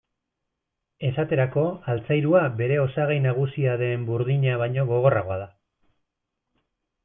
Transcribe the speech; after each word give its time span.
Esaterako, 1.09 1.65
altzairua 1.93 2.41
bere 2.63 2.81
osagai 2.85 3.19
nagusia 3.27 3.77
den 3.85 4.09
burdina 4.11 4.59
baino 4.65 4.89
gogorragoa 4.95 5.41
da. 5.47 5.49